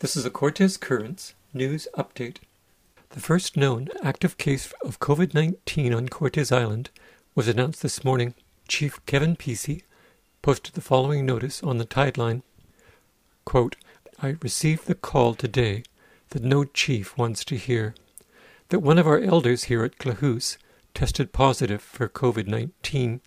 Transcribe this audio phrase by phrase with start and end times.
[0.00, 2.36] This is a Cortes Currents news update.
[3.10, 6.90] The first known active case of COVID 19 on Cortes Island
[7.34, 8.34] was announced this morning.
[8.68, 9.82] Chief Kevin Peacey
[10.40, 12.42] posted the following notice on the Tideline
[13.44, 13.74] Quote,
[14.22, 15.82] I received the call today
[16.28, 17.96] that no chief wants to hear
[18.68, 20.58] that one of our elders here at Klahoose
[20.94, 23.20] tested positive for COVID 19.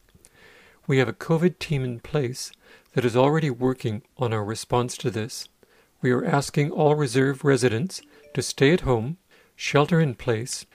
[0.88, 2.54] We have a COVID team in place
[2.94, 5.50] that is already working on our response to this.
[6.02, 8.02] We are asking all reserve residents
[8.34, 9.18] to stay at home,
[9.56, 10.66] shelter in place,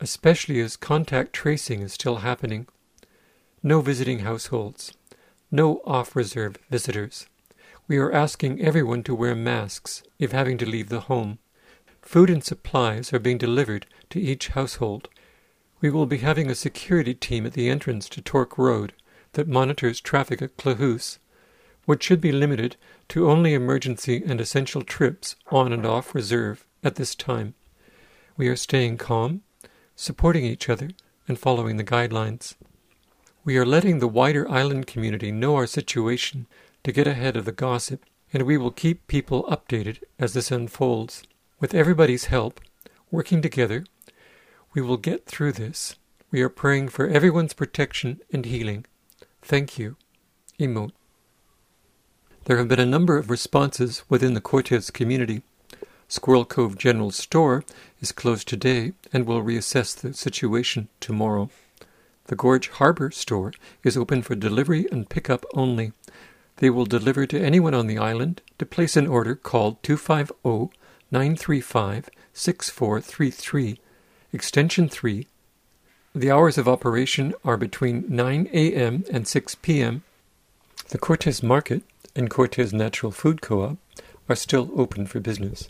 [0.00, 2.66] especially as contact tracing is still happening.
[3.62, 4.92] No visiting households.
[5.52, 7.26] No off reserve visitors.
[7.86, 11.38] We are asking everyone to wear masks if having to leave the home.
[12.02, 15.08] Food and supplies are being delivered to each household.
[15.80, 18.92] We will be having a security team at the entrance to Tork Road
[19.32, 21.18] that monitors traffic at Klahoose
[21.86, 22.76] which should be limited
[23.08, 27.54] to only emergency and essential trips on and off reserve at this time.
[28.36, 29.42] We are staying calm,
[29.94, 30.90] supporting each other,
[31.26, 32.54] and following the guidelines.
[33.44, 36.46] We are letting the wider island community know our situation
[36.84, 41.22] to get ahead of the gossip, and we will keep people updated as this unfolds.
[41.60, 42.60] With everybody's help,
[43.10, 43.84] working together,
[44.74, 45.96] we will get through this.
[46.30, 48.84] We are praying for everyone's protection and healing.
[49.40, 49.96] Thank you.
[50.60, 50.92] Emote.
[52.46, 55.42] There have been a number of responses within the Cortes community.
[56.06, 57.64] Squirrel Cove General Store
[58.00, 61.50] is closed today and will reassess the situation tomorrow.
[62.26, 63.52] The Gorge Harbor Store
[63.82, 65.90] is open for delivery and pickup only.
[66.58, 68.42] They will deliver to anyone on the island.
[68.60, 70.70] To place an order, call 250
[71.10, 73.80] 935 6433,
[74.32, 75.26] extension 3.
[76.14, 79.02] The hours of operation are between 9 a.m.
[79.10, 80.04] and 6 p.m.
[80.90, 81.82] The Cortes Market
[82.16, 83.78] and Cortes Natural Food Co-op
[84.28, 85.68] are still open for business.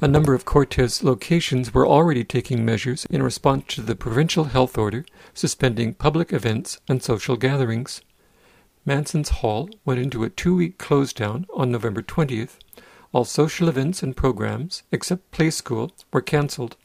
[0.00, 4.78] A number of Cortes locations were already taking measures in response to the provincial health
[4.78, 8.00] order suspending public events and social gatherings.
[8.84, 12.58] Manson's Hall went into a two week close down on November 20th.
[13.12, 16.76] All social events and programs, except Play School, were cancelled.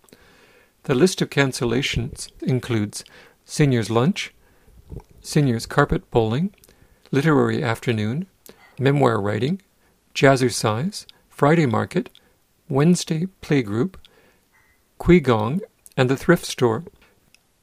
[0.84, 3.06] The list of cancellations includes
[3.46, 4.34] seniors' lunch,
[5.22, 6.54] seniors' carpet bowling,
[7.14, 8.26] literary afternoon,
[8.80, 9.62] memoir writing,
[10.16, 12.10] jazzercise, Friday market,
[12.68, 13.94] Wednesday playgroup,
[15.00, 15.62] Qigong,
[15.96, 16.84] and the thrift store.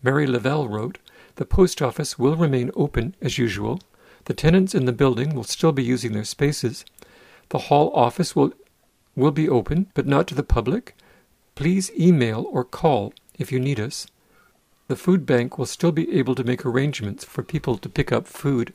[0.04, 0.98] Mary Lavelle wrote,
[1.34, 3.80] The post office will remain open as usual.
[4.26, 6.84] The tenants in the building will still be using their spaces.
[7.48, 8.52] The hall office will,
[9.16, 10.94] will be open, but not to the public.
[11.56, 14.06] Please email or call if you need us.
[14.86, 18.28] The food bank will still be able to make arrangements for people to pick up
[18.28, 18.72] food.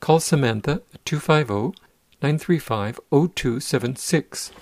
[0.00, 1.78] Call Samantha at 250
[2.22, 4.52] 935 0276.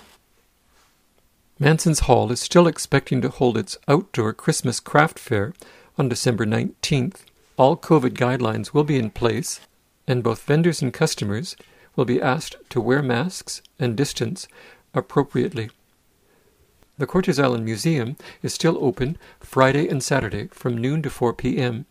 [1.59, 5.53] Manson's Hall is still expecting to hold its outdoor Christmas craft fair
[5.97, 7.21] on December 19th.
[7.57, 9.59] All COVID guidelines will be in place,
[10.07, 11.55] and both vendors and customers
[11.95, 14.47] will be asked to wear masks and distance
[14.93, 15.69] appropriately.
[16.99, 21.85] The Cortes Island Museum is still open Friday and Saturday from noon to 4 p.m.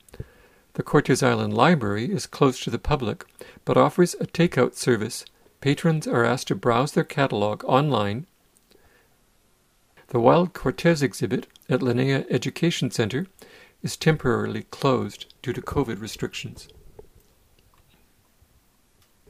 [0.77, 3.25] The Cortes Island Library is closed to the public,
[3.65, 5.25] but offers a takeout service.
[5.63, 8.27] Patrons are asked to browse their catalog online.
[10.09, 13.27] The Wild Cortes exhibit at Linnaea Education Center
[13.83, 16.69] is temporarily closed due to COVID restrictions.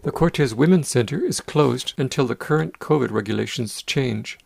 [0.03, 4.37] The Cortes Women's Center is closed until the current COVID regulations change.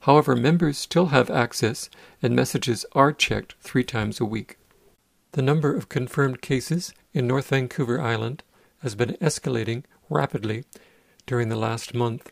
[0.00, 1.88] However, members still have access
[2.22, 4.58] and messages are checked three times a week.
[5.32, 8.42] The number of confirmed cases in North Vancouver Island
[8.80, 10.64] has been escalating rapidly
[11.24, 12.28] during the last month.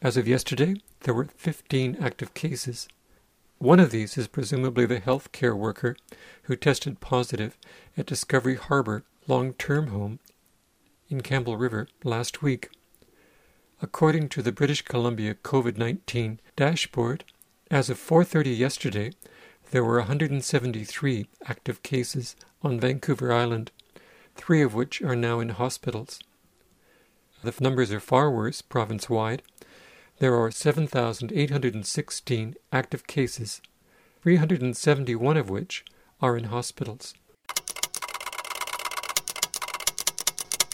[0.00, 2.86] As of yesterday, there were 15 active cases.
[3.58, 5.96] One of these is presumably the health care worker
[6.44, 7.58] who tested positive
[7.96, 10.20] at Discovery Harbor long term home
[11.08, 12.70] in Campbell River last week.
[13.82, 17.24] According to the British Columbia COVID 19 dashboard,
[17.68, 19.10] as of 4:30 yesterday,
[19.70, 23.70] there were 173 active cases on Vancouver Island,
[24.34, 26.20] three of which are now in hospitals.
[27.42, 29.42] The numbers are far worse province wide.
[30.18, 33.60] There are 7,816 active cases,
[34.22, 35.84] 371 of which
[36.20, 37.14] are in hospitals.